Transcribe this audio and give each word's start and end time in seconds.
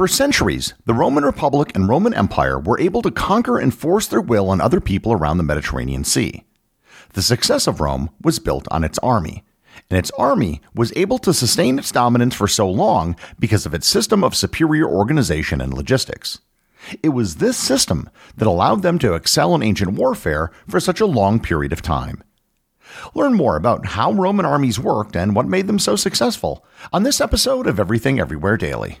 For 0.00 0.08
centuries, 0.08 0.72
the 0.86 0.94
Roman 0.94 1.26
Republic 1.26 1.72
and 1.74 1.86
Roman 1.86 2.14
Empire 2.14 2.58
were 2.58 2.80
able 2.80 3.02
to 3.02 3.10
conquer 3.10 3.58
and 3.58 3.74
force 3.74 4.06
their 4.06 4.22
will 4.22 4.48
on 4.48 4.58
other 4.58 4.80
people 4.80 5.12
around 5.12 5.36
the 5.36 5.42
Mediterranean 5.42 6.04
Sea. 6.04 6.44
The 7.12 7.20
success 7.20 7.66
of 7.66 7.82
Rome 7.82 8.08
was 8.22 8.38
built 8.38 8.66
on 8.70 8.82
its 8.82 8.98
army, 9.00 9.44
and 9.90 9.98
its 9.98 10.10
army 10.12 10.62
was 10.74 10.90
able 10.96 11.18
to 11.18 11.34
sustain 11.34 11.78
its 11.78 11.92
dominance 11.92 12.34
for 12.34 12.48
so 12.48 12.66
long 12.66 13.14
because 13.38 13.66
of 13.66 13.74
its 13.74 13.86
system 13.86 14.24
of 14.24 14.34
superior 14.34 14.88
organization 14.88 15.60
and 15.60 15.74
logistics. 15.74 16.40
It 17.02 17.10
was 17.10 17.36
this 17.36 17.58
system 17.58 18.08
that 18.38 18.48
allowed 18.48 18.80
them 18.80 18.98
to 19.00 19.12
excel 19.12 19.54
in 19.54 19.62
ancient 19.62 19.92
warfare 19.98 20.50
for 20.66 20.80
such 20.80 21.02
a 21.02 21.04
long 21.04 21.40
period 21.40 21.74
of 21.74 21.82
time. 21.82 22.24
Learn 23.14 23.34
more 23.34 23.54
about 23.54 23.84
how 23.84 24.12
Roman 24.12 24.46
armies 24.46 24.80
worked 24.80 25.14
and 25.14 25.36
what 25.36 25.46
made 25.46 25.66
them 25.66 25.78
so 25.78 25.94
successful 25.94 26.64
on 26.90 27.02
this 27.02 27.20
episode 27.20 27.66
of 27.66 27.78
Everything 27.78 28.18
Everywhere 28.18 28.56
Daily. 28.56 29.00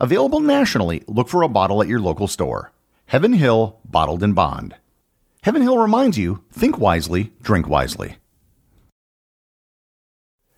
Available 0.00 0.40
nationally, 0.40 1.02
look 1.06 1.28
for 1.28 1.42
a 1.42 1.48
bottle 1.48 1.82
at 1.82 1.88
your 1.88 2.00
local 2.00 2.28
store. 2.28 2.72
Heaven 3.06 3.32
Hill 3.32 3.80
Bottled 3.84 4.22
in 4.22 4.34
Bond. 4.34 4.76
Heaven 5.42 5.62
Hill 5.62 5.78
reminds 5.78 6.18
you 6.18 6.44
think 6.52 6.78
wisely, 6.78 7.32
drink 7.42 7.68
wisely. 7.68 8.16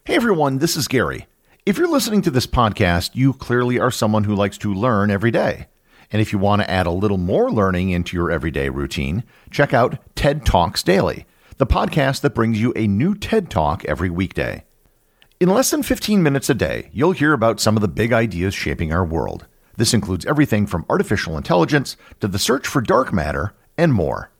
Hey 0.05 0.17
everyone, 0.17 0.59
this 0.59 0.77
is 0.77 0.89
Gary. 0.89 1.27
If 1.65 1.79
you're 1.79 1.87
listening 1.87 2.23
to 2.23 2.31
this 2.31 2.47
podcast, 2.47 3.13
you 3.15 3.33
clearly 3.33 3.79
are 3.79 3.93
someone 3.93 4.25
who 4.25 4.35
likes 4.35 4.59
to 4.59 4.75
learn 4.75 5.13
every 5.13 5.31
day. 5.31 5.69
And 6.11 6.21
if 6.21 6.33
you 6.33 6.39
want 6.41 6.61
to 6.61 6.69
add 6.71 6.87
a 6.87 6.91
little 6.91 7.19
more 7.19 7.53
learning 7.53 7.91
into 7.91 8.17
your 8.17 8.31
everyday 8.31 8.69
routine, 8.69 9.23
check 9.51 9.73
out 9.73 9.99
TED 10.17 10.45
Talks 10.45 10.83
Daily, 10.83 11.25
the 11.59 11.67
podcast 11.67 12.21
that 12.23 12.35
brings 12.35 12.61
you 12.61 12.73
a 12.75 12.89
new 12.89 13.15
TED 13.15 13.49
Talk 13.49 13.85
every 13.85 14.11
weekday. 14.11 14.65
In 15.43 15.49
less 15.49 15.73
than 15.73 15.83
15 15.83 16.23
minutes 16.23 16.49
a 16.51 16.55
day, 16.55 16.89
you'll 16.93 17.11
hear 17.11 17.33
about 17.33 17.59
some 17.59 17.77
of 17.77 17.81
the 17.81 17.89
big 17.89 18.13
ideas 18.13 18.55
shaping 18.55 18.93
our 18.93 19.05
world. 19.05 19.47
This 19.77 19.93
includes 19.93 20.25
everything 20.25 20.69
from 20.69 20.87
artificial 20.89 21.37
intelligence 21.37 21.97
to 22.21 22.29
the 22.29 22.39
search 22.39 22.65
for 22.65 22.81
dark 22.81 23.13
matter 23.13 23.53
and 23.77 23.93
more. 23.93 24.31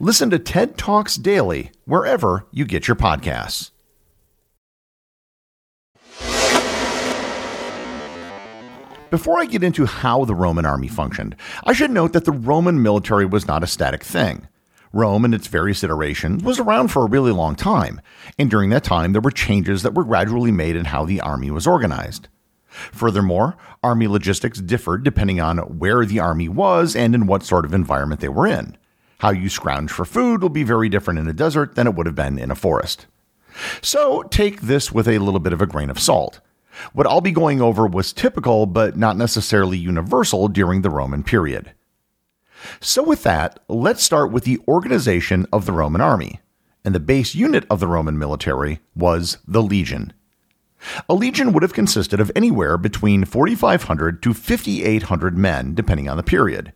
Listen 0.00 0.30
to 0.30 0.38
TED 0.38 0.78
Talks 0.78 1.16
daily 1.16 1.70
wherever 1.84 2.46
you 2.50 2.64
get 2.64 2.88
your 2.88 2.96
podcasts. 2.96 3.72
Before 9.10 9.38
I 9.38 9.44
get 9.44 9.62
into 9.62 9.84
how 9.84 10.24
the 10.24 10.34
Roman 10.34 10.64
army 10.64 10.88
functioned, 10.88 11.36
I 11.64 11.74
should 11.74 11.90
note 11.90 12.14
that 12.14 12.24
the 12.24 12.32
Roman 12.32 12.82
military 12.82 13.26
was 13.26 13.46
not 13.46 13.62
a 13.62 13.66
static 13.66 14.02
thing. 14.02 14.48
Rome 14.92 15.24
and 15.24 15.34
its 15.34 15.46
various 15.46 15.82
iterations 15.82 16.42
was 16.42 16.58
around 16.58 16.88
for 16.88 17.04
a 17.04 17.08
really 17.08 17.32
long 17.32 17.54
time, 17.54 18.00
and 18.38 18.50
during 18.50 18.70
that 18.70 18.84
time 18.84 19.12
there 19.12 19.20
were 19.20 19.30
changes 19.30 19.82
that 19.82 19.94
were 19.94 20.04
gradually 20.04 20.52
made 20.52 20.76
in 20.76 20.86
how 20.86 21.04
the 21.04 21.20
army 21.20 21.50
was 21.50 21.66
organized. 21.66 22.28
Furthermore, 22.68 23.56
army 23.82 24.06
logistics 24.06 24.60
differed 24.60 25.04
depending 25.04 25.40
on 25.40 25.58
where 25.78 26.04
the 26.04 26.20
army 26.20 26.48
was 26.48 26.96
and 26.96 27.14
in 27.14 27.26
what 27.26 27.42
sort 27.42 27.64
of 27.64 27.74
environment 27.74 28.20
they 28.20 28.28
were 28.28 28.46
in. 28.46 28.76
How 29.18 29.30
you 29.30 29.48
scrounge 29.48 29.90
for 29.90 30.04
food 30.04 30.42
will 30.42 30.48
be 30.48 30.64
very 30.64 30.88
different 30.88 31.20
in 31.20 31.28
a 31.28 31.32
desert 31.32 31.74
than 31.74 31.86
it 31.86 31.94
would 31.94 32.06
have 32.06 32.14
been 32.14 32.38
in 32.38 32.50
a 32.50 32.56
forest. 32.56 33.06
So 33.82 34.22
take 34.24 34.62
this 34.62 34.90
with 34.90 35.06
a 35.06 35.18
little 35.18 35.40
bit 35.40 35.52
of 35.52 35.60
a 35.60 35.66
grain 35.66 35.90
of 35.90 36.00
salt. 36.00 36.40
What 36.92 37.06
I'll 37.06 37.20
be 37.20 37.32
going 37.32 37.60
over 37.60 37.86
was 37.86 38.12
typical 38.12 38.66
but 38.66 38.96
not 38.96 39.16
necessarily 39.16 39.76
universal 39.76 40.48
during 40.48 40.82
the 40.82 40.90
Roman 40.90 41.22
period. 41.22 41.72
So, 42.80 43.02
with 43.02 43.22
that, 43.24 43.60
let's 43.68 44.02
start 44.02 44.32
with 44.32 44.44
the 44.44 44.58
organization 44.68 45.46
of 45.52 45.66
the 45.66 45.72
Roman 45.72 46.00
army. 46.00 46.40
And 46.84 46.94
the 46.94 47.00
base 47.00 47.34
unit 47.34 47.64
of 47.70 47.80
the 47.80 47.86
Roman 47.86 48.18
military 48.18 48.80
was 48.94 49.38
the 49.46 49.62
legion. 49.62 50.12
A 51.08 51.14
legion 51.14 51.52
would 51.52 51.62
have 51.62 51.72
consisted 51.72 52.18
of 52.20 52.32
anywhere 52.34 52.76
between 52.76 53.24
4,500 53.24 54.22
to 54.22 54.34
5,800 54.34 55.38
men, 55.38 55.74
depending 55.74 56.08
on 56.08 56.16
the 56.16 56.22
period. 56.22 56.72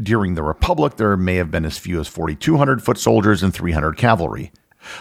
During 0.00 0.34
the 0.34 0.42
Republic, 0.42 0.96
there 0.96 1.16
may 1.16 1.36
have 1.36 1.50
been 1.50 1.64
as 1.64 1.78
few 1.78 2.00
as 2.00 2.08
4,200 2.08 2.82
foot 2.82 2.98
soldiers 2.98 3.42
and 3.42 3.52
300 3.52 3.96
cavalry. 3.96 4.52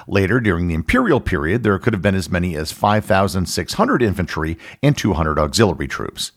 Later, 0.08 0.40
during 0.40 0.68
the 0.68 0.74
imperial 0.74 1.20
period, 1.20 1.64
there 1.64 1.78
could 1.78 1.94
have 1.94 2.02
been 2.02 2.16
as 2.16 2.32
many 2.32 2.56
as 2.56 2.72
5,600 2.72 4.02
infantry 4.02 4.58
and 4.82 4.98
200 4.98 5.38
auxiliary 5.38 5.88
troops. 5.88 6.32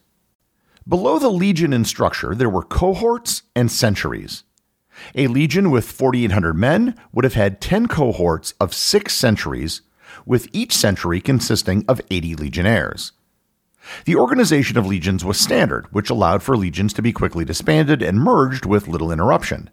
Below 0.88 1.18
the 1.18 1.30
legion 1.30 1.72
in 1.72 1.84
structure, 1.84 2.32
there 2.32 2.48
were 2.48 2.62
cohorts 2.62 3.42
and 3.56 3.72
centuries. 3.72 4.44
A 5.16 5.26
legion 5.26 5.72
with 5.72 5.90
4,800 5.90 6.54
men 6.54 6.94
would 7.12 7.24
have 7.24 7.34
had 7.34 7.60
10 7.60 7.88
cohorts 7.88 8.54
of 8.60 8.72
six 8.72 9.12
centuries, 9.12 9.82
with 10.24 10.48
each 10.52 10.72
century 10.72 11.20
consisting 11.20 11.84
of 11.88 12.00
80 12.08 12.36
legionnaires. 12.36 13.12
The 14.04 14.14
organization 14.14 14.78
of 14.78 14.86
legions 14.86 15.24
was 15.24 15.40
standard, 15.40 15.86
which 15.92 16.08
allowed 16.08 16.44
for 16.44 16.56
legions 16.56 16.92
to 16.94 17.02
be 17.02 17.12
quickly 17.12 17.44
disbanded 17.44 18.00
and 18.00 18.20
merged 18.20 18.64
with 18.64 18.86
little 18.86 19.10
interruption. 19.10 19.70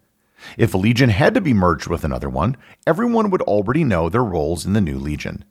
If 0.57 0.73
a 0.73 0.79
legion 0.79 1.09
had 1.09 1.35
to 1.35 1.41
be 1.41 1.53
merged 1.53 1.87
with 1.87 2.03
another 2.03 2.29
one, 2.29 2.57
everyone 2.87 3.29
would 3.29 3.43
already 3.43 3.83
know 3.83 4.09
their 4.09 4.23
roles 4.23 4.65
in 4.65 4.73
the 4.73 4.81
new 4.81 4.97
legion. 4.97 5.45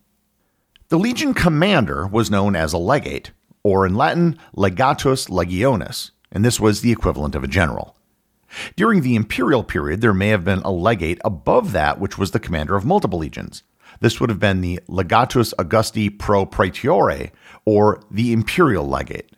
The 0.89 0.99
legion 0.99 1.35
commander 1.35 2.07
was 2.07 2.31
known 2.31 2.55
as 2.55 2.73
a 2.73 2.79
legate, 2.79 3.31
or 3.65 3.87
in 3.87 3.95
Latin, 3.95 4.39
legatus 4.57 5.29
legionis, 5.29 6.11
and 6.31 6.45
this 6.45 6.59
was 6.59 6.81
the 6.81 6.93
equivalent 6.93 7.35
of 7.35 7.45
a 7.45 7.49
general. 7.49 7.97
During 8.77 9.01
the 9.01 9.17
imperial 9.17 9.65
period, 9.65 10.01
there 10.01 10.13
may 10.13 10.29
have 10.29 10.45
been 10.45 10.61
a 10.61 10.73
legate 10.73 11.21
above 11.25 11.73
that 11.73 11.99
which 11.99 12.19
was 12.19 12.33
the 12.33 12.41
commander 12.41 12.77
of 12.77 12.85
multiple 12.85 13.19
legions. 13.19 13.63
This 14.01 14.21
would 14.21 14.31
have 14.31 14.41
been 14.41 14.61
the 14.61 14.81
legatus 14.89 15.55
Augusti 15.59 16.11
pro 16.11 16.45
praetore, 16.45 17.31
or 17.65 18.03
the 18.11 18.33
imperial 18.33 18.89
legate. 18.89 19.31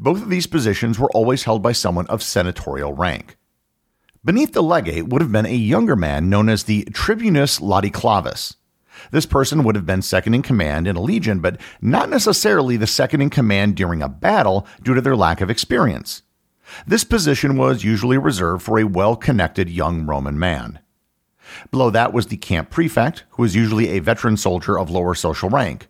Both 0.00 0.22
of 0.22 0.30
these 0.30 0.46
positions 0.46 0.98
were 0.98 1.10
always 1.10 1.44
held 1.44 1.62
by 1.62 1.72
someone 1.72 2.06
of 2.06 2.22
senatorial 2.22 2.92
rank. 2.92 3.36
Beneath 4.24 4.52
the 4.52 4.62
legate 4.62 5.08
would 5.08 5.20
have 5.20 5.32
been 5.32 5.46
a 5.46 5.54
younger 5.54 5.96
man 5.96 6.30
known 6.30 6.48
as 6.48 6.64
the 6.64 6.84
tribunus 6.94 7.60
laticlavus, 7.60 8.56
this 9.10 9.26
person 9.26 9.64
would 9.64 9.74
have 9.74 9.86
been 9.86 10.02
second 10.02 10.34
in 10.34 10.42
command 10.42 10.86
in 10.86 10.96
a 10.96 11.02
legion, 11.02 11.40
but 11.40 11.60
not 11.80 12.08
necessarily 12.08 12.76
the 12.76 12.86
second 12.86 13.20
in 13.20 13.30
command 13.30 13.76
during 13.76 14.02
a 14.02 14.08
battle 14.08 14.66
due 14.82 14.94
to 14.94 15.00
their 15.00 15.16
lack 15.16 15.40
of 15.40 15.50
experience. 15.50 16.22
This 16.86 17.04
position 17.04 17.56
was 17.56 17.84
usually 17.84 18.18
reserved 18.18 18.62
for 18.62 18.78
a 18.78 18.84
well 18.84 19.16
connected 19.16 19.68
young 19.68 20.06
Roman 20.06 20.38
man. 20.38 20.80
Below 21.70 21.90
that 21.90 22.12
was 22.12 22.26
the 22.26 22.36
camp 22.36 22.70
prefect, 22.70 23.24
who 23.30 23.42
was 23.42 23.54
usually 23.54 23.90
a 23.90 23.98
veteran 24.00 24.36
soldier 24.36 24.78
of 24.78 24.90
lower 24.90 25.14
social 25.14 25.50
rank. 25.50 25.88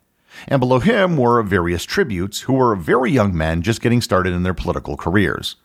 And 0.48 0.58
below 0.58 0.80
him 0.80 1.16
were 1.16 1.42
various 1.42 1.84
tribunes, 1.84 2.42
who 2.42 2.54
were 2.54 2.74
very 2.74 3.12
young 3.12 3.36
men 3.36 3.62
just 3.62 3.80
getting 3.80 4.00
started 4.00 4.32
in 4.32 4.42
their 4.42 4.54
political 4.54 4.96
careers. 4.96 5.56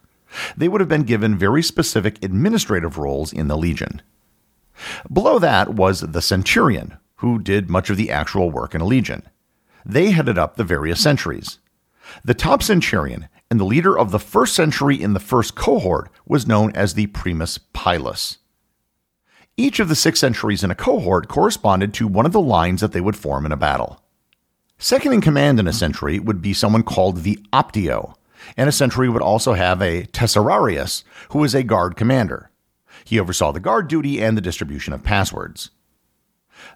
They 0.56 0.68
would 0.68 0.80
have 0.80 0.90
been 0.90 1.04
given 1.04 1.38
very 1.38 1.64
specific 1.64 2.24
administrative 2.24 3.00
roles 3.00 3.34
in 3.34 3.48
the 3.48 3.58
legion. 3.58 4.02
Below 5.12 5.40
that 5.40 5.74
was 5.74 6.02
the 6.02 6.22
centurion, 6.22 6.98
who 7.20 7.38
did 7.40 7.70
much 7.70 7.90
of 7.90 7.98
the 7.98 8.10
actual 8.10 8.50
work 8.50 8.74
in 8.74 8.82
a 8.82 8.86
legion. 8.86 9.24
They 9.86 10.12
headed 10.12 10.38
up 10.38 10.56
the 10.56 10.64
various 10.64 11.02
centuries. 11.02 11.60
The 12.24 12.34
top 12.34 12.64
centurion 12.64 13.28
and 13.52 13.60
the 13.60 13.66
leader 13.66 13.98
of 13.98 14.12
the 14.12 14.20
first 14.20 14.56
century 14.56 15.02
in 15.02 15.14
the 15.14 15.20
first 15.20 15.56
cohort 15.56 16.10
was 16.26 16.48
known 16.48 16.72
as 16.76 16.94
the 16.94 17.08
primus 17.08 17.58
pilus. 17.58 18.38
Each 19.58 19.80
of 19.80 19.90
the 19.90 19.96
six 19.96 20.20
centuries 20.20 20.64
in 20.64 20.72
a 20.72 20.76
cohort 20.76 21.28
corresponded 21.28 21.94
to 21.96 22.08
one 22.08 22.26
of 22.26 22.32
the 22.32 22.40
lines 22.40 22.80
that 22.82 22.94
they 22.94 23.02
would 23.02 23.18
form 23.18 23.46
in 23.46 23.52
a 23.52 23.58
battle. 23.58 24.02
Second 24.78 25.12
in 25.12 25.20
command 25.20 25.60
in 25.60 25.68
a 25.68 25.74
century 25.74 26.20
would 26.20 26.42
be 26.42 26.54
someone 26.54 26.84
called 26.84 27.24
the 27.24 27.38
Optio, 27.52 28.16
and 28.56 28.70
a 28.70 28.72
century 28.72 29.10
would 29.10 29.22
also 29.22 29.54
have 29.54 29.82
a 29.82 30.06
Tesserarius, 30.06 31.04
who 31.32 31.40
was 31.40 31.54
a 31.54 31.64
guard 31.64 31.98
commander. 31.98 32.50
He 33.04 33.20
oversaw 33.20 33.52
the 33.52 33.60
guard 33.60 33.90
duty 33.90 34.24
and 34.24 34.38
the 34.38 34.42
distribution 34.42 34.94
of 34.94 35.04
passwords. 35.04 35.72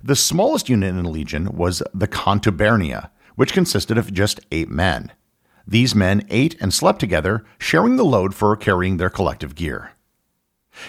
The 0.03 0.15
smallest 0.15 0.69
unit 0.69 0.89
in 0.89 1.05
a 1.05 1.09
legion 1.09 1.55
was 1.55 1.83
the 1.93 2.07
Contubernia, 2.07 3.09
which 3.35 3.53
consisted 3.53 3.97
of 3.97 4.13
just 4.13 4.39
eight 4.51 4.69
men. 4.69 5.11
These 5.65 5.95
men 5.95 6.25
ate 6.29 6.55
and 6.59 6.73
slept 6.73 6.99
together, 6.99 7.45
sharing 7.57 7.95
the 7.95 8.03
load 8.05 8.35
for 8.35 8.55
carrying 8.55 8.97
their 8.97 9.09
collective 9.09 9.55
gear. 9.55 9.91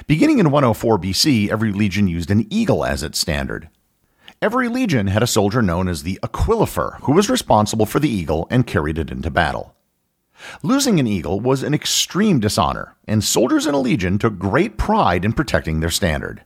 Beginning 0.06 0.38
in 0.38 0.50
104 0.50 0.98
BC, 0.98 1.48
every 1.50 1.72
legion 1.72 2.08
used 2.08 2.30
an 2.30 2.46
eagle 2.50 2.84
as 2.84 3.02
its 3.02 3.18
standard. 3.18 3.68
Every 4.42 4.68
legion 4.68 5.06
had 5.06 5.22
a 5.22 5.28
soldier 5.28 5.62
known 5.62 5.88
as 5.88 6.02
the 6.02 6.18
Aquilifer, 6.22 6.98
who 7.02 7.12
was 7.12 7.30
responsible 7.30 7.86
for 7.86 8.00
the 8.00 8.08
eagle 8.08 8.46
and 8.50 8.66
carried 8.66 8.98
it 8.98 9.10
into 9.10 9.30
battle. 9.30 9.74
Losing 10.62 10.98
an 10.98 11.06
eagle 11.06 11.40
was 11.40 11.62
an 11.62 11.74
extreme 11.74 12.40
dishonor, 12.40 12.96
and 13.06 13.22
soldiers 13.22 13.66
in 13.66 13.74
a 13.74 13.80
legion 13.80 14.18
took 14.18 14.38
great 14.38 14.76
pride 14.76 15.24
in 15.24 15.32
protecting 15.32 15.80
their 15.80 15.90
standard. 15.90 16.42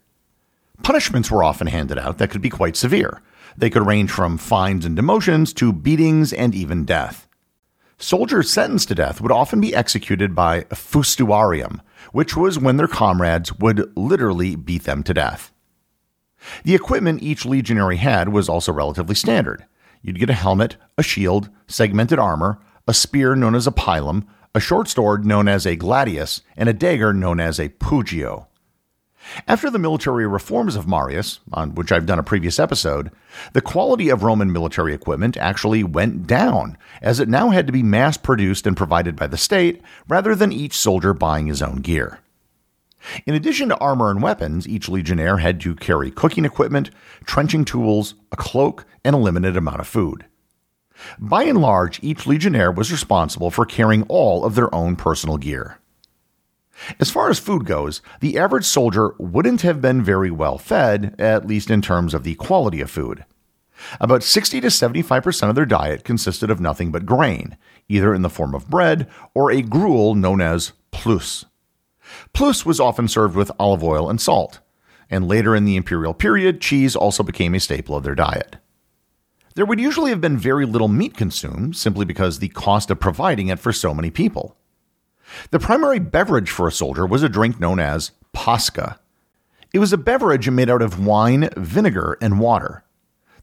Punishments 0.82 1.30
were 1.30 1.44
often 1.44 1.66
handed 1.66 1.98
out 1.98 2.18
that 2.18 2.30
could 2.30 2.40
be 2.40 2.50
quite 2.50 2.76
severe. 2.76 3.20
They 3.56 3.70
could 3.70 3.86
range 3.86 4.10
from 4.10 4.38
fines 4.38 4.84
and 4.84 4.96
demotions 4.96 5.54
to 5.56 5.72
beatings 5.72 6.32
and 6.32 6.54
even 6.54 6.84
death. 6.84 7.26
Soldiers 7.98 8.48
sentenced 8.48 8.88
to 8.88 8.94
death 8.94 9.20
would 9.20 9.32
often 9.32 9.60
be 9.60 9.74
executed 9.74 10.34
by 10.34 10.62
fustuarium, 10.70 11.80
which 12.12 12.36
was 12.36 12.58
when 12.58 12.76
their 12.76 12.86
comrades 12.86 13.52
would 13.58 13.90
literally 13.96 14.54
beat 14.54 14.84
them 14.84 15.02
to 15.02 15.12
death. 15.12 15.52
The 16.62 16.76
equipment 16.76 17.22
each 17.22 17.44
legionary 17.44 17.96
had 17.96 18.28
was 18.28 18.48
also 18.48 18.72
relatively 18.72 19.16
standard. 19.16 19.66
You'd 20.00 20.20
get 20.20 20.30
a 20.30 20.34
helmet, 20.34 20.76
a 20.96 21.02
shield, 21.02 21.50
segmented 21.66 22.20
armor, 22.20 22.60
a 22.86 22.94
spear 22.94 23.34
known 23.34 23.56
as 23.56 23.66
a 23.66 23.72
pilum, 23.72 24.26
a 24.54 24.60
short 24.60 24.88
sword 24.88 25.26
known 25.26 25.48
as 25.48 25.66
a 25.66 25.76
gladius, 25.76 26.42
and 26.56 26.68
a 26.68 26.72
dagger 26.72 27.12
known 27.12 27.40
as 27.40 27.58
a 27.58 27.68
pugio. 27.68 28.46
After 29.46 29.70
the 29.70 29.78
military 29.78 30.26
reforms 30.26 30.76
of 30.76 30.88
Marius, 30.88 31.40
on 31.52 31.74
which 31.74 31.92
I've 31.92 32.06
done 32.06 32.18
a 32.18 32.22
previous 32.22 32.58
episode, 32.58 33.10
the 33.52 33.60
quality 33.60 34.08
of 34.08 34.22
Roman 34.22 34.52
military 34.52 34.94
equipment 34.94 35.36
actually 35.36 35.84
went 35.84 36.26
down, 36.26 36.76
as 37.02 37.20
it 37.20 37.28
now 37.28 37.50
had 37.50 37.66
to 37.66 37.72
be 37.72 37.82
mass 37.82 38.16
produced 38.16 38.66
and 38.66 38.76
provided 38.76 39.16
by 39.16 39.26
the 39.26 39.36
state 39.36 39.82
rather 40.08 40.34
than 40.34 40.52
each 40.52 40.76
soldier 40.76 41.14
buying 41.14 41.46
his 41.46 41.62
own 41.62 41.76
gear. 41.76 42.20
In 43.26 43.34
addition 43.34 43.68
to 43.68 43.78
armor 43.78 44.10
and 44.10 44.22
weapons, 44.22 44.66
each 44.66 44.88
legionnaire 44.88 45.38
had 45.38 45.60
to 45.60 45.74
carry 45.74 46.10
cooking 46.10 46.44
equipment, 46.44 46.90
trenching 47.24 47.64
tools, 47.64 48.14
a 48.32 48.36
cloak, 48.36 48.84
and 49.04 49.14
a 49.14 49.18
limited 49.18 49.56
amount 49.56 49.80
of 49.80 49.86
food. 49.86 50.26
By 51.18 51.44
and 51.44 51.60
large, 51.60 52.02
each 52.02 52.26
legionnaire 52.26 52.72
was 52.72 52.90
responsible 52.90 53.50
for 53.50 53.64
carrying 53.64 54.02
all 54.04 54.44
of 54.44 54.56
their 54.56 54.74
own 54.74 54.96
personal 54.96 55.36
gear. 55.36 55.78
As 57.00 57.10
far 57.10 57.30
as 57.30 57.38
food 57.38 57.64
goes, 57.64 58.00
the 58.20 58.38
average 58.38 58.64
soldier 58.64 59.14
wouldn't 59.18 59.62
have 59.62 59.80
been 59.80 60.02
very 60.02 60.30
well 60.30 60.58
fed, 60.58 61.14
at 61.18 61.46
least 61.46 61.70
in 61.70 61.82
terms 61.82 62.14
of 62.14 62.24
the 62.24 62.34
quality 62.36 62.80
of 62.80 62.90
food. 62.90 63.24
About 64.00 64.22
60 64.22 64.60
to 64.60 64.68
75% 64.68 65.48
of 65.48 65.54
their 65.54 65.66
diet 65.66 66.04
consisted 66.04 66.50
of 66.50 66.60
nothing 66.60 66.90
but 66.90 67.06
grain, 67.06 67.56
either 67.88 68.14
in 68.14 68.22
the 68.22 68.30
form 68.30 68.54
of 68.54 68.68
bread 68.68 69.08
or 69.34 69.50
a 69.50 69.62
gruel 69.62 70.14
known 70.14 70.40
as 70.40 70.72
puls. 70.90 71.46
Puls 72.32 72.64
was 72.64 72.80
often 72.80 73.08
served 73.08 73.36
with 73.36 73.52
olive 73.58 73.84
oil 73.84 74.08
and 74.08 74.20
salt, 74.20 74.60
and 75.10 75.28
later 75.28 75.54
in 75.54 75.64
the 75.64 75.76
imperial 75.76 76.14
period, 76.14 76.60
cheese 76.60 76.96
also 76.96 77.22
became 77.22 77.54
a 77.54 77.60
staple 77.60 77.96
of 77.96 78.02
their 78.02 78.14
diet. 78.14 78.56
There 79.54 79.66
would 79.66 79.80
usually 79.80 80.10
have 80.10 80.20
been 80.20 80.38
very 80.38 80.66
little 80.66 80.88
meat 80.88 81.16
consumed 81.16 81.76
simply 81.76 82.04
because 82.04 82.38
the 82.38 82.48
cost 82.48 82.90
of 82.90 83.00
providing 83.00 83.48
it 83.48 83.58
for 83.58 83.72
so 83.72 83.92
many 83.92 84.10
people. 84.10 84.56
The 85.50 85.58
primary 85.58 85.98
beverage 85.98 86.50
for 86.50 86.68
a 86.68 86.72
soldier 86.72 87.06
was 87.06 87.22
a 87.22 87.28
drink 87.28 87.60
known 87.60 87.80
as 87.80 88.12
posca. 88.34 88.98
It 89.72 89.78
was 89.78 89.92
a 89.92 89.98
beverage 89.98 90.48
made 90.48 90.70
out 90.70 90.82
of 90.82 91.04
wine, 91.04 91.50
vinegar, 91.56 92.16
and 92.20 92.40
water. 92.40 92.84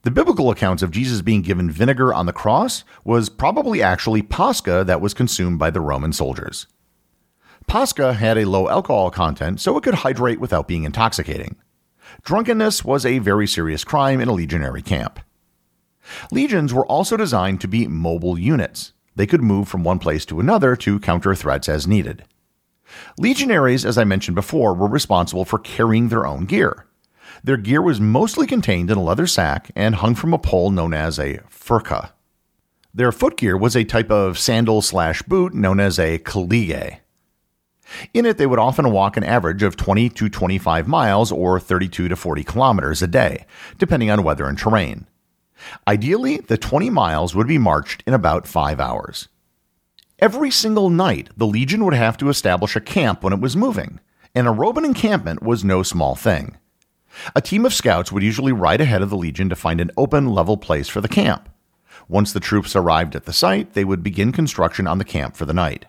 The 0.02 0.12
biblical 0.12 0.52
accounts 0.52 0.84
of 0.84 0.92
Jesus 0.92 1.22
being 1.22 1.42
given 1.42 1.72
vinegar 1.72 2.14
on 2.14 2.26
the 2.26 2.34
cross 2.34 2.84
was 3.04 3.30
probably 3.30 3.82
actually 3.82 4.22
posca 4.22 4.86
that 4.86 5.02
was 5.02 5.14
consumed 5.14 5.58
by 5.58 5.72
the 5.72 5.82
Roman 5.82 6.14
soldiers. 6.14 6.68
Posca 7.68 8.16
had 8.16 8.38
a 8.38 8.46
low 8.46 8.70
alcohol 8.70 9.10
content, 9.10 9.60
so 9.60 9.76
it 9.78 9.84
could 9.84 9.96
hydrate 9.96 10.40
without 10.40 10.68
being 10.68 10.84
intoxicating. 10.84 11.56
Drunkenness 12.24 12.86
was 12.86 13.06
a 13.06 13.20
very 13.20 13.48
serious 13.48 13.84
crime 13.84 14.22
in 14.22 14.28
a 14.28 14.34
legionary 14.34 14.84
camp. 14.84 15.20
Legions 16.32 16.74
were 16.74 16.86
also 16.86 17.18
designed 17.18 17.62
to 17.62 17.68
be 17.68 17.88
mobile 17.88 18.38
units 18.38 18.94
they 19.16 19.28
could 19.28 19.42
move 19.42 19.68
from 19.68 19.84
one 19.84 20.00
place 20.00 20.26
to 20.26 20.40
another 20.40 20.76
to 20.78 21.00
counter 21.00 21.36
threats 21.36 21.70
as 21.70 21.88
needed. 21.88 22.24
Legionaries, 23.18 23.86
as 23.86 23.98
I 23.98 24.04
mentioned 24.04 24.36
before, 24.36 24.74
were 24.74 24.88
responsible 24.88 25.46
for 25.46 25.60
carrying 25.60 26.10
their 26.10 26.26
own 26.26 26.46
gear. 26.46 26.86
Their 27.44 27.58
gear 27.58 27.82
was 27.82 28.00
mostly 28.00 28.48
contained 28.48 28.90
in 28.90 28.98
a 28.98 29.04
leather 29.04 29.28
sack 29.28 29.72
and 29.76 29.96
hung 29.96 30.16
from 30.16 30.34
a 30.34 30.38
pole 30.38 30.72
known 30.72 30.94
as 30.94 31.20
a 31.20 31.40
furca. 31.50 32.12
Their 32.94 33.12
footgear 33.12 33.58
was 33.60 33.76
a 33.76 33.84
type 33.84 34.10
of 34.10 34.40
sandal 34.40 34.82
slash 34.82 35.22
boot 35.24 35.54
known 35.54 35.80
as 35.80 36.00
a 36.00 36.18
caligae. 36.20 37.00
In 38.14 38.26
it, 38.26 38.38
they 38.38 38.46
would 38.46 38.60
often 38.60 38.92
walk 38.92 39.18
an 39.18 39.24
average 39.24 39.64
of 39.64 39.76
20 39.76 40.10
to 40.10 40.30
25 40.30 40.88
miles 40.88 41.32
or 41.32 41.60
32 41.60 42.08
to 42.08 42.16
40 42.16 42.44
kilometers 42.44 43.02
a 43.02 43.08
day, 43.08 43.46
depending 43.78 44.10
on 44.10 44.24
weather 44.24 44.48
and 44.48 44.58
terrain. 44.58 45.08
Ideally, 45.88 46.38
the 46.38 46.58
20 46.58 46.90
miles 46.90 47.36
would 47.36 47.48
be 47.48 47.58
marched 47.58 48.04
in 48.06 48.14
about 48.14 48.48
five 48.48 48.80
hours. 48.80 49.28
Every 50.20 50.52
single 50.52 50.90
night, 50.90 51.30
the 51.36 51.48
Legion 51.48 51.84
would 51.84 51.94
have 51.94 52.18
to 52.18 52.30
establish 52.30 52.76
a 52.76 52.82
camp 52.82 53.24
when 53.24 53.34
it 53.34 53.42
was 53.42 53.56
moving, 53.56 54.00
and 54.34 54.48
a 54.48 54.52
Roman 54.52 54.86
encampment 54.86 55.44
was 55.44 55.64
no 55.64 55.84
small 55.84 56.16
thing. 56.16 56.58
A 57.36 57.42
team 57.42 57.66
of 57.66 57.74
scouts 57.74 58.12
would 58.12 58.24
usually 58.24 58.52
ride 58.52 58.82
ahead 58.82 59.02
of 59.02 59.10
the 59.10 59.18
Legion 59.18 59.50
to 59.50 59.56
find 59.56 59.80
an 59.82 59.92
open, 59.98 60.28
level 60.28 60.58
place 60.58 60.88
for 60.88 61.02
the 61.02 61.08
camp. 61.08 61.50
Once 62.08 62.34
the 62.34 62.40
troops 62.40 62.76
arrived 62.76 63.16
at 63.16 63.26
the 63.26 63.34
site, 63.34 63.74
they 63.74 63.84
would 63.86 64.04
begin 64.04 64.32
construction 64.32 64.88
on 64.88 64.98
the 64.98 65.06
camp 65.06 65.36
for 65.36 65.46
the 65.46 65.54
night. 65.54 65.86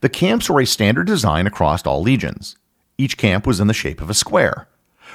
The 0.00 0.08
camps 0.08 0.48
were 0.48 0.60
a 0.60 0.66
standard 0.66 1.06
design 1.06 1.46
across 1.46 1.84
all 1.84 2.02
legions. 2.02 2.56
Each 2.98 3.16
camp 3.16 3.46
was 3.46 3.60
in 3.60 3.66
the 3.66 3.74
shape 3.74 4.00
of 4.00 4.10
a 4.10 4.14
square. 4.14 4.68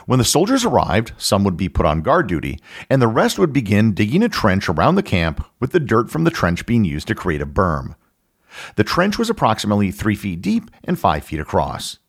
When 0.05 0.19
the 0.19 0.25
soldiers 0.25 0.65
arrived, 0.65 1.13
some 1.17 1.43
would 1.43 1.55
be 1.55 1.69
put 1.69 1.85
on 1.85 2.01
guard 2.01 2.27
duty, 2.27 2.59
and 2.89 3.01
the 3.01 3.07
rest 3.07 3.39
would 3.39 3.53
begin 3.53 3.93
digging 3.93 4.23
a 4.23 4.29
trench 4.29 4.67
around 4.67 4.95
the 4.95 5.03
camp, 5.03 5.45
with 5.59 5.71
the 5.71 5.79
dirt 5.79 6.09
from 6.09 6.25
the 6.25 6.31
trench 6.31 6.65
being 6.65 6.83
used 6.83 7.07
to 7.07 7.15
create 7.15 7.41
a 7.41 7.45
berm. 7.45 7.95
The 8.75 8.83
trench 8.83 9.17
was 9.17 9.29
approximately 9.29 9.91
three 9.91 10.15
feet 10.15 10.41
deep 10.41 10.69
and 10.83 10.99
five 10.99 11.23
feet 11.23 11.39
across. 11.39 11.99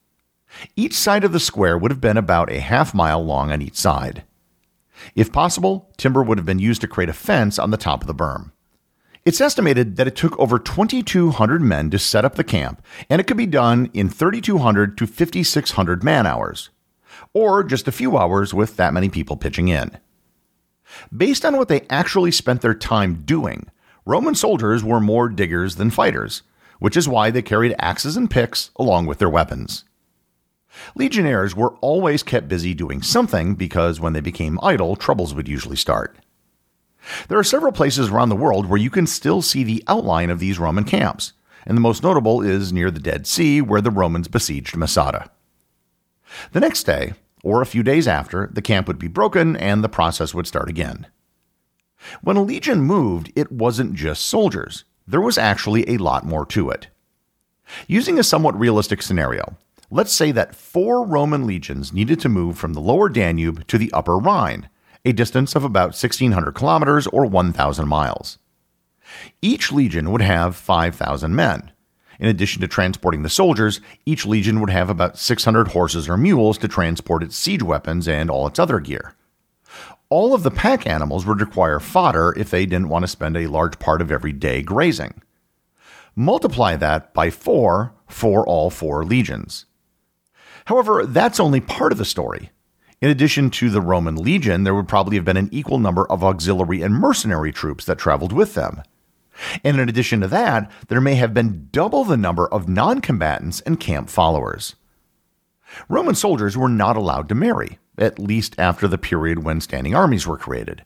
Each 0.76 0.94
side 0.94 1.24
of 1.24 1.32
the 1.32 1.40
square 1.40 1.78
would 1.78 1.90
have 1.90 2.00
been 2.00 2.16
about 2.16 2.50
a 2.52 2.60
half 2.60 2.94
mile 2.94 3.24
long 3.24 3.50
on 3.50 3.62
each 3.62 3.76
side. 3.76 4.24
If 5.14 5.32
possible, 5.32 5.90
timber 5.96 6.22
would 6.22 6.38
have 6.38 6.46
been 6.46 6.58
used 6.58 6.80
to 6.82 6.88
create 6.88 7.08
a 7.08 7.14
fence 7.14 7.58
on 7.58 7.70
the 7.70 7.76
top 7.76 8.02
of 8.02 8.06
the 8.06 8.14
berm. 8.14 8.52
It's 9.24 9.40
estimated 9.40 9.96
that 9.96 10.06
it 10.06 10.16
took 10.16 10.38
over 10.38 10.58
2,200 10.58 11.62
men 11.62 11.90
to 11.90 11.98
set 11.98 12.24
up 12.24 12.34
the 12.34 12.44
camp, 12.44 12.84
and 13.08 13.20
it 13.20 13.26
could 13.26 13.38
be 13.38 13.46
done 13.46 13.90
in 13.94 14.10
3,200 14.10 14.98
to 14.98 15.06
5,600 15.06 16.04
man 16.04 16.26
hours 16.26 16.70
or 17.34 17.62
just 17.62 17.88
a 17.88 17.92
few 17.92 18.16
hours 18.16 18.54
with 18.54 18.76
that 18.76 18.94
many 18.94 19.10
people 19.10 19.36
pitching 19.36 19.68
in. 19.68 19.98
Based 21.14 21.44
on 21.44 21.56
what 21.56 21.68
they 21.68 21.82
actually 21.90 22.30
spent 22.30 22.62
their 22.62 22.74
time 22.74 23.22
doing, 23.24 23.68
Roman 24.06 24.34
soldiers 24.34 24.84
were 24.84 25.00
more 25.00 25.28
diggers 25.28 25.76
than 25.76 25.90
fighters, 25.90 26.42
which 26.78 26.96
is 26.96 27.08
why 27.08 27.30
they 27.30 27.42
carried 27.42 27.74
axes 27.78 28.16
and 28.16 28.30
picks 28.30 28.70
along 28.76 29.06
with 29.06 29.18
their 29.18 29.30
weapons. 29.30 29.84
Legionnaires 30.94 31.54
were 31.54 31.74
always 31.80 32.22
kept 32.22 32.48
busy 32.48 32.74
doing 32.74 33.02
something 33.02 33.54
because 33.54 34.00
when 34.00 34.12
they 34.12 34.20
became 34.20 34.58
idle, 34.62 34.96
troubles 34.96 35.34
would 35.34 35.48
usually 35.48 35.76
start. 35.76 36.16
There 37.28 37.38
are 37.38 37.44
several 37.44 37.72
places 37.72 38.08
around 38.08 38.28
the 38.30 38.36
world 38.36 38.66
where 38.66 38.80
you 38.80 38.90
can 38.90 39.06
still 39.06 39.42
see 39.42 39.62
the 39.62 39.84
outline 39.86 40.30
of 40.30 40.40
these 40.40 40.58
Roman 40.58 40.84
camps, 40.84 41.32
and 41.66 41.76
the 41.76 41.82
most 41.82 42.02
notable 42.02 42.42
is 42.42 42.72
near 42.72 42.90
the 42.90 43.00
Dead 43.00 43.26
Sea 43.26 43.60
where 43.60 43.80
the 43.80 43.90
Romans 43.90 44.28
besieged 44.28 44.76
Masada. 44.76 45.30
The 46.52 46.60
next 46.60 46.84
day, 46.84 47.12
or 47.44 47.60
a 47.60 47.66
few 47.66 47.82
days 47.82 48.08
after, 48.08 48.50
the 48.52 48.62
camp 48.62 48.88
would 48.88 48.98
be 48.98 49.06
broken 49.06 49.56
and 49.56 49.84
the 49.84 49.88
process 49.88 50.34
would 50.34 50.46
start 50.46 50.68
again. 50.68 51.06
When 52.22 52.36
a 52.36 52.42
legion 52.42 52.80
moved, 52.80 53.30
it 53.36 53.52
wasn't 53.52 53.94
just 53.94 54.24
soldiers, 54.24 54.84
there 55.06 55.20
was 55.20 55.38
actually 55.38 55.88
a 55.88 55.98
lot 55.98 56.24
more 56.24 56.46
to 56.46 56.70
it. 56.70 56.88
Using 57.86 58.18
a 58.18 58.24
somewhat 58.24 58.58
realistic 58.58 59.02
scenario, 59.02 59.56
let's 59.90 60.12
say 60.12 60.32
that 60.32 60.56
four 60.56 61.06
Roman 61.06 61.46
legions 61.46 61.92
needed 61.92 62.20
to 62.20 62.28
move 62.28 62.58
from 62.58 62.72
the 62.72 62.80
lower 62.80 63.08
Danube 63.08 63.66
to 63.68 63.78
the 63.78 63.92
upper 63.92 64.18
Rhine, 64.18 64.68
a 65.04 65.12
distance 65.12 65.54
of 65.54 65.64
about 65.64 65.88
1,600 65.88 66.52
kilometers 66.52 67.06
or 67.08 67.26
1,000 67.26 67.86
miles. 67.86 68.38
Each 69.42 69.70
legion 69.70 70.10
would 70.10 70.22
have 70.22 70.56
5,000 70.56 71.34
men, 71.34 71.70
in 72.20 72.28
addition 72.28 72.60
to 72.60 72.68
transporting 72.68 73.22
the 73.22 73.28
soldiers, 73.28 73.80
each 74.06 74.26
legion 74.26 74.60
would 74.60 74.70
have 74.70 74.90
about 74.90 75.18
600 75.18 75.68
horses 75.68 76.08
or 76.08 76.16
mules 76.16 76.58
to 76.58 76.68
transport 76.68 77.22
its 77.22 77.36
siege 77.36 77.62
weapons 77.62 78.06
and 78.08 78.30
all 78.30 78.46
its 78.46 78.58
other 78.58 78.80
gear. 78.80 79.14
all 80.10 80.34
of 80.34 80.42
the 80.44 80.50
pack 80.50 80.86
animals 80.86 81.26
would 81.26 81.40
require 81.40 81.80
fodder 81.80 82.32
if 82.36 82.50
they 82.50 82.66
didn't 82.66 82.88
want 82.88 83.02
to 83.02 83.08
spend 83.08 83.36
a 83.36 83.48
large 83.48 83.78
part 83.78 84.00
of 84.00 84.12
every 84.12 84.32
day 84.32 84.62
grazing. 84.62 85.20
Multiply 86.14 86.76
that 86.76 87.12
by 87.14 87.30
four 87.30 87.92
for 88.08 88.46
all 88.46 88.70
four 88.70 89.04
legions. 89.04 89.66
However, 90.66 91.04
that's 91.04 91.40
only 91.40 91.60
part 91.60 91.90
of 91.90 91.98
the 91.98 92.04
story. 92.04 92.50
In 93.00 93.10
addition 93.10 93.50
to 93.50 93.68
the 93.68 93.80
Roman 93.80 94.14
legion, 94.16 94.62
there 94.62 94.74
would 94.74 94.88
probably 94.88 95.16
have 95.16 95.24
been 95.24 95.36
an 95.36 95.48
equal 95.50 95.78
number 95.78 96.06
of 96.06 96.22
auxiliary 96.22 96.80
and 96.80 96.94
mercenary 96.94 97.52
troops 97.52 97.84
that 97.86 97.98
traveled 97.98 98.32
with 98.32 98.54
them. 98.54 98.82
And 99.62 99.78
in 99.78 99.88
addition 99.88 100.20
to 100.20 100.28
that, 100.28 100.70
there 100.88 101.00
may 101.00 101.16
have 101.16 101.34
been 101.34 101.68
double 101.72 102.04
the 102.04 102.16
number 102.16 102.46
of 102.48 102.68
non 102.68 103.00
combatants 103.00 103.60
and 103.62 103.80
camp 103.80 104.08
followers. 104.08 104.76
Roman 105.88 106.14
soldiers 106.14 106.56
were 106.56 106.68
not 106.68 106.96
allowed 106.96 107.28
to 107.28 107.34
marry, 107.34 107.78
at 107.98 108.18
least 108.18 108.54
after 108.58 108.86
the 108.86 108.98
period 108.98 109.44
when 109.44 109.60
standing 109.60 109.94
armies 109.94 110.26
were 110.26 110.38
created. 110.38 110.84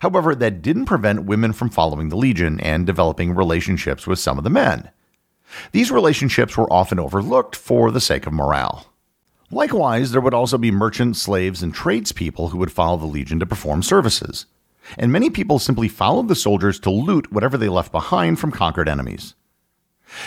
However, 0.00 0.34
that 0.34 0.62
didn't 0.62 0.86
prevent 0.86 1.24
women 1.24 1.52
from 1.52 1.70
following 1.70 2.10
the 2.10 2.16
legion 2.16 2.60
and 2.60 2.86
developing 2.86 3.34
relationships 3.34 4.06
with 4.06 4.18
some 4.18 4.38
of 4.38 4.44
the 4.44 4.50
men. 4.50 4.90
These 5.72 5.90
relationships 5.90 6.56
were 6.56 6.70
often 6.72 6.98
overlooked 6.98 7.56
for 7.56 7.90
the 7.90 8.00
sake 8.00 8.26
of 8.26 8.34
morale. 8.34 8.86
Likewise, 9.50 10.12
there 10.12 10.20
would 10.20 10.34
also 10.34 10.58
be 10.58 10.70
merchants, 10.70 11.22
slaves, 11.22 11.62
and 11.62 11.72
tradespeople 11.72 12.50
who 12.50 12.58
would 12.58 12.70
follow 12.70 12.98
the 12.98 13.06
legion 13.06 13.38
to 13.40 13.46
perform 13.46 13.82
services. 13.82 14.44
And 14.96 15.12
many 15.12 15.30
people 15.30 15.58
simply 15.58 15.88
followed 15.88 16.28
the 16.28 16.34
soldiers 16.34 16.80
to 16.80 16.90
loot 16.90 17.32
whatever 17.32 17.58
they 17.58 17.68
left 17.68 17.92
behind 17.92 18.38
from 18.38 18.52
conquered 18.52 18.88
enemies. 18.88 19.34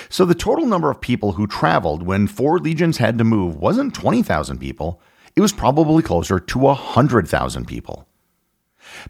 So 0.10 0.26
the 0.26 0.36
total 0.36 0.66
number 0.66 0.92
of 0.92 1.02
people 1.02 1.34
who 1.34 1.48
traveled 1.48 2.04
when 2.04 2.28
four 2.28 2.60
legions 2.60 2.98
had 2.98 3.18
to 3.18 3.24
move 3.24 3.56
wasn't 3.56 3.96
20,000 3.96 4.60
people, 4.60 5.02
it 5.36 5.42
was 5.42 5.54
probably 5.54 6.04
closer 6.04 6.40
to 6.40 6.60
100,000 6.60 7.66
people. 7.66 8.08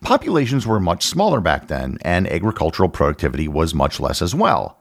Populations 0.02 0.68
were 0.68 0.80
much 0.80 1.06
smaller 1.06 1.42
back 1.42 1.68
then, 1.68 1.98
and 2.02 2.28
agricultural 2.28 2.90
productivity 2.90 3.48
was 3.48 3.74
much 3.74 4.00
less 4.00 4.22
as 4.22 4.36
well. 4.36 4.78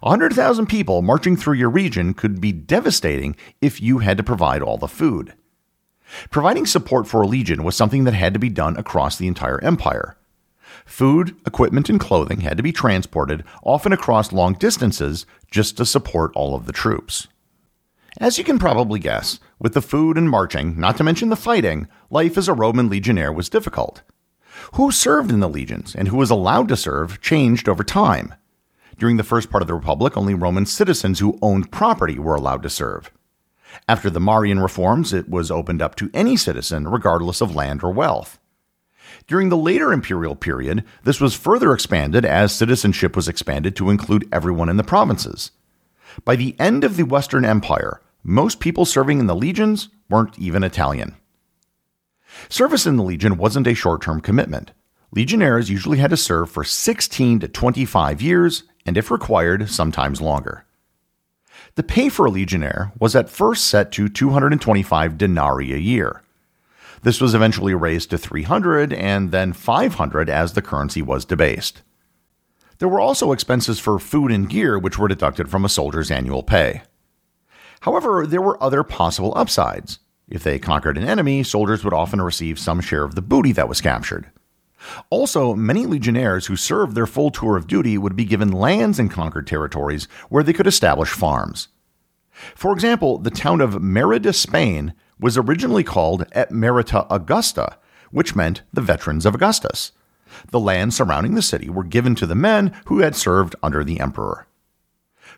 100,000 0.00 0.66
people 0.66 1.02
marching 1.02 1.36
through 1.36 1.54
your 1.54 1.70
region 1.70 2.14
could 2.14 2.40
be 2.40 2.52
devastating 2.52 3.34
if 3.60 3.80
you 3.80 3.98
had 3.98 4.16
to 4.16 4.22
provide 4.22 4.62
all 4.62 4.78
the 4.78 4.86
food. 4.86 5.34
Providing 6.30 6.66
support 6.66 7.06
for 7.06 7.22
a 7.22 7.26
legion 7.26 7.64
was 7.64 7.76
something 7.76 8.04
that 8.04 8.14
had 8.14 8.32
to 8.32 8.38
be 8.38 8.48
done 8.48 8.76
across 8.76 9.16
the 9.16 9.26
entire 9.26 9.62
empire. 9.62 10.16
Food, 10.84 11.36
equipment, 11.46 11.88
and 11.88 12.00
clothing 12.00 12.40
had 12.40 12.56
to 12.56 12.62
be 12.62 12.72
transported, 12.72 13.44
often 13.62 13.92
across 13.92 14.32
long 14.32 14.54
distances, 14.54 15.26
just 15.50 15.76
to 15.76 15.84
support 15.84 16.32
all 16.34 16.54
of 16.54 16.66
the 16.66 16.72
troops. 16.72 17.28
As 18.20 18.38
you 18.38 18.44
can 18.44 18.58
probably 18.58 18.98
guess, 18.98 19.38
with 19.58 19.74
the 19.74 19.82
food 19.82 20.16
and 20.16 20.30
marching, 20.30 20.78
not 20.80 20.96
to 20.96 21.04
mention 21.04 21.28
the 21.28 21.36
fighting, 21.36 21.88
life 22.10 22.38
as 22.38 22.48
a 22.48 22.54
Roman 22.54 22.88
legionnaire 22.88 23.32
was 23.32 23.48
difficult. 23.48 24.02
Who 24.74 24.90
served 24.90 25.30
in 25.30 25.40
the 25.40 25.48
legions 25.48 25.94
and 25.94 26.08
who 26.08 26.16
was 26.16 26.30
allowed 26.30 26.68
to 26.68 26.76
serve 26.76 27.20
changed 27.20 27.68
over 27.68 27.84
time. 27.84 28.34
During 28.98 29.18
the 29.18 29.24
first 29.24 29.50
part 29.50 29.62
of 29.62 29.68
the 29.68 29.74
Republic, 29.74 30.16
only 30.16 30.34
Roman 30.34 30.66
citizens 30.66 31.20
who 31.20 31.38
owned 31.40 31.70
property 31.70 32.18
were 32.18 32.34
allowed 32.34 32.62
to 32.64 32.70
serve. 32.70 33.12
After 33.88 34.10
the 34.10 34.20
Marian 34.20 34.60
reforms, 34.60 35.12
it 35.12 35.28
was 35.28 35.50
opened 35.50 35.82
up 35.82 35.94
to 35.96 36.10
any 36.14 36.36
citizen, 36.36 36.88
regardless 36.88 37.40
of 37.40 37.54
land 37.54 37.82
or 37.82 37.90
wealth. 37.90 38.38
During 39.26 39.48
the 39.48 39.56
later 39.56 39.92
imperial 39.92 40.36
period, 40.36 40.84
this 41.04 41.20
was 41.20 41.34
further 41.34 41.72
expanded 41.72 42.24
as 42.24 42.52
citizenship 42.52 43.16
was 43.16 43.28
expanded 43.28 43.76
to 43.76 43.90
include 43.90 44.28
everyone 44.32 44.68
in 44.68 44.76
the 44.76 44.84
provinces. 44.84 45.50
By 46.24 46.36
the 46.36 46.56
end 46.58 46.84
of 46.84 46.96
the 46.96 47.04
Western 47.04 47.44
Empire, 47.44 48.00
most 48.22 48.60
people 48.60 48.84
serving 48.84 49.20
in 49.20 49.26
the 49.26 49.36
legions 49.36 49.88
weren't 50.10 50.38
even 50.38 50.64
Italian. 50.64 51.14
Service 52.48 52.86
in 52.86 52.96
the 52.96 53.02
legion 53.02 53.36
wasn't 53.36 53.66
a 53.66 53.74
short 53.74 54.02
term 54.02 54.20
commitment. 54.20 54.72
Legionnaires 55.12 55.70
usually 55.70 55.98
had 55.98 56.10
to 56.10 56.16
serve 56.16 56.50
for 56.50 56.64
16 56.64 57.40
to 57.40 57.48
25 57.48 58.20
years, 58.20 58.64
and 58.84 58.96
if 58.98 59.10
required, 59.10 59.70
sometimes 59.70 60.20
longer. 60.20 60.66
The 61.74 61.82
pay 61.82 62.08
for 62.08 62.26
a 62.26 62.30
legionnaire 62.30 62.92
was 62.98 63.14
at 63.14 63.30
first 63.30 63.66
set 63.66 63.92
to 63.92 64.08
225 64.08 65.18
denarii 65.18 65.72
a 65.72 65.78
year. 65.78 66.22
This 67.02 67.20
was 67.20 67.34
eventually 67.34 67.74
raised 67.74 68.10
to 68.10 68.18
300 68.18 68.92
and 68.92 69.30
then 69.30 69.52
500 69.52 70.28
as 70.28 70.52
the 70.52 70.62
currency 70.62 71.02
was 71.02 71.24
debased. 71.24 71.82
There 72.78 72.88
were 72.88 73.00
also 73.00 73.32
expenses 73.32 73.80
for 73.80 73.98
food 73.98 74.30
and 74.30 74.48
gear, 74.48 74.78
which 74.78 74.98
were 74.98 75.08
deducted 75.08 75.48
from 75.48 75.64
a 75.64 75.68
soldier's 75.68 76.10
annual 76.10 76.42
pay. 76.42 76.82
However, 77.80 78.26
there 78.26 78.42
were 78.42 78.62
other 78.62 78.82
possible 78.82 79.32
upsides. 79.36 79.98
If 80.28 80.42
they 80.42 80.58
conquered 80.58 80.98
an 80.98 81.08
enemy, 81.08 81.42
soldiers 81.42 81.84
would 81.84 81.94
often 81.94 82.20
receive 82.20 82.58
some 82.58 82.80
share 82.80 83.04
of 83.04 83.14
the 83.14 83.22
booty 83.22 83.52
that 83.52 83.68
was 83.68 83.80
captured. 83.80 84.30
Also, 85.10 85.54
many 85.54 85.86
legionnaires 85.86 86.46
who 86.46 86.56
served 86.56 86.94
their 86.94 87.06
full 87.06 87.30
tour 87.30 87.56
of 87.56 87.66
duty 87.66 87.98
would 87.98 88.16
be 88.16 88.24
given 88.24 88.52
lands 88.52 88.98
in 88.98 89.08
conquered 89.08 89.46
territories 89.46 90.06
where 90.28 90.42
they 90.42 90.52
could 90.52 90.66
establish 90.66 91.10
farms. 91.10 91.68
For 92.54 92.72
example, 92.72 93.18
the 93.18 93.30
town 93.30 93.60
of 93.60 93.82
Merida, 93.82 94.32
Spain, 94.32 94.94
was 95.18 95.36
originally 95.36 95.82
called 95.82 96.30
Emerita 96.30 97.06
Augusta, 97.10 97.78
which 98.10 98.36
meant 98.36 98.62
the 98.72 98.80
veterans 98.80 99.26
of 99.26 99.34
Augustus. 99.34 99.92
The 100.50 100.60
lands 100.60 100.96
surrounding 100.96 101.34
the 101.34 101.42
city 101.42 101.68
were 101.68 101.84
given 101.84 102.14
to 102.16 102.26
the 102.26 102.34
men 102.34 102.74
who 102.86 103.00
had 103.00 103.16
served 103.16 103.56
under 103.62 103.82
the 103.82 103.98
emperor. 103.98 104.46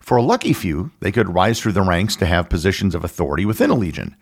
For 0.01 0.17
a 0.17 0.23
lucky 0.23 0.53
few, 0.53 0.91
they 1.01 1.13
could 1.13 1.35
rise 1.35 1.61
through 1.61 1.73
the 1.73 1.83
ranks 1.83 2.17
to 2.17 2.27
have 2.27 2.49
positions 2.49 2.95
of 2.95 3.05
authority 3.05 3.45
within 3.45 3.71
a 3.71 3.75
legion. 3.75 4.17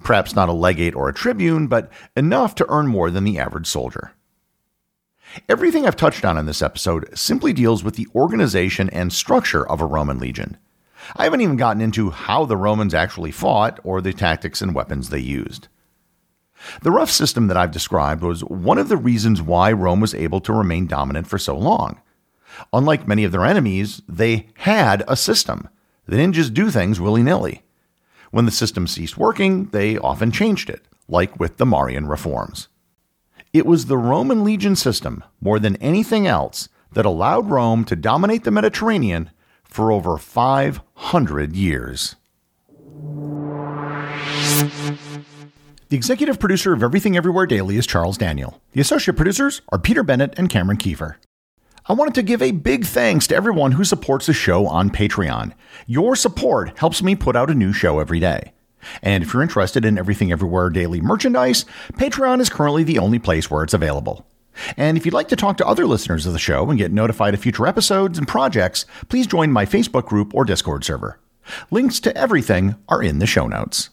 Perhaps 0.00 0.34
not 0.34 0.48
a 0.48 0.52
legate 0.52 0.94
or 0.94 1.08
a 1.08 1.14
tribune, 1.14 1.68
but 1.68 1.90
enough 2.16 2.54
to 2.56 2.66
earn 2.68 2.86
more 2.86 3.10
than 3.10 3.24
the 3.24 3.38
average 3.38 3.66
soldier. 3.66 4.12
Everything 5.48 5.86
I've 5.86 5.96
touched 5.96 6.24
on 6.24 6.38
in 6.38 6.46
this 6.46 6.62
episode 6.62 7.08
simply 7.16 7.52
deals 7.52 7.84
with 7.84 7.96
the 7.96 8.08
organization 8.14 8.88
and 8.90 9.12
structure 9.12 9.66
of 9.68 9.80
a 9.80 9.86
Roman 9.86 10.18
legion. 10.18 10.56
I 11.14 11.24
haven't 11.24 11.42
even 11.42 11.56
gotten 11.56 11.82
into 11.82 12.10
how 12.10 12.44
the 12.44 12.56
Romans 12.56 12.94
actually 12.94 13.30
fought 13.30 13.78
or 13.84 14.00
the 14.00 14.12
tactics 14.12 14.60
and 14.60 14.74
weapons 14.74 15.08
they 15.08 15.18
used. 15.18 15.68
The 16.82 16.90
rough 16.90 17.10
system 17.10 17.46
that 17.48 17.56
I've 17.56 17.70
described 17.70 18.22
was 18.22 18.42
one 18.44 18.78
of 18.78 18.88
the 18.88 18.96
reasons 18.96 19.42
why 19.42 19.72
Rome 19.72 20.00
was 20.00 20.14
able 20.14 20.40
to 20.40 20.52
remain 20.52 20.86
dominant 20.86 21.26
for 21.26 21.38
so 21.38 21.56
long. 21.56 22.00
Unlike 22.72 23.06
many 23.06 23.24
of 23.24 23.32
their 23.32 23.44
enemies, 23.44 24.02
they 24.08 24.48
had 24.54 25.04
a 25.06 25.16
system. 25.16 25.68
They 26.08 26.16
didn't 26.16 26.34
just 26.34 26.54
do 26.54 26.70
things 26.70 27.00
willy 27.00 27.22
nilly. 27.22 27.62
When 28.30 28.46
the 28.46 28.50
system 28.50 28.86
ceased 28.86 29.18
working, 29.18 29.66
they 29.66 29.98
often 29.98 30.32
changed 30.32 30.70
it, 30.70 30.82
like 31.08 31.38
with 31.38 31.58
the 31.58 31.66
Marian 31.66 32.06
reforms. 32.06 32.68
It 33.56 33.64
was 33.64 33.86
the 33.86 33.96
Roman 33.96 34.44
legion 34.44 34.76
system, 34.76 35.24
more 35.40 35.58
than 35.58 35.76
anything 35.76 36.26
else, 36.26 36.68
that 36.92 37.06
allowed 37.06 37.48
Rome 37.48 37.86
to 37.86 37.96
dominate 37.96 38.44
the 38.44 38.50
Mediterranean 38.50 39.30
for 39.64 39.90
over 39.90 40.18
500 40.18 41.56
years. 41.56 42.16
The 45.88 45.96
executive 45.96 46.38
producer 46.38 46.74
of 46.74 46.82
Everything 46.82 47.16
Everywhere 47.16 47.46
Daily 47.46 47.78
is 47.78 47.86
Charles 47.86 48.18
Daniel. 48.18 48.60
The 48.72 48.82
associate 48.82 49.16
producers 49.16 49.62
are 49.70 49.78
Peter 49.78 50.02
Bennett 50.02 50.34
and 50.38 50.50
Cameron 50.50 50.76
Kieffer. 50.76 51.14
I 51.86 51.94
wanted 51.94 52.14
to 52.16 52.22
give 52.22 52.42
a 52.42 52.50
big 52.50 52.84
thanks 52.84 53.26
to 53.28 53.36
everyone 53.36 53.72
who 53.72 53.84
supports 53.84 54.26
the 54.26 54.34
show 54.34 54.66
on 54.66 54.90
Patreon. 54.90 55.54
Your 55.86 56.14
support 56.14 56.76
helps 56.78 57.02
me 57.02 57.14
put 57.14 57.36
out 57.36 57.48
a 57.48 57.54
new 57.54 57.72
show 57.72 58.00
every 58.00 58.20
day. 58.20 58.52
And 59.02 59.22
if 59.22 59.32
you're 59.32 59.42
interested 59.42 59.84
in 59.84 59.98
Everything 59.98 60.32
Everywhere 60.32 60.70
daily 60.70 61.00
merchandise, 61.00 61.64
Patreon 61.94 62.40
is 62.40 62.48
currently 62.48 62.84
the 62.84 62.98
only 62.98 63.18
place 63.18 63.50
where 63.50 63.62
it's 63.62 63.74
available. 63.74 64.26
And 64.76 64.96
if 64.96 65.04
you'd 65.04 65.14
like 65.14 65.28
to 65.28 65.36
talk 65.36 65.56
to 65.58 65.66
other 65.66 65.86
listeners 65.86 66.26
of 66.26 66.32
the 66.32 66.38
show 66.38 66.68
and 66.70 66.78
get 66.78 66.92
notified 66.92 67.34
of 67.34 67.40
future 67.40 67.66
episodes 67.66 68.18
and 68.18 68.26
projects, 68.26 68.86
please 69.08 69.26
join 69.26 69.50
my 69.50 69.66
Facebook 69.66 70.06
group 70.06 70.34
or 70.34 70.44
Discord 70.44 70.84
server. 70.84 71.18
Links 71.70 72.00
to 72.00 72.16
everything 72.16 72.76
are 72.88 73.02
in 73.02 73.18
the 73.18 73.26
show 73.26 73.46
notes. 73.46 73.90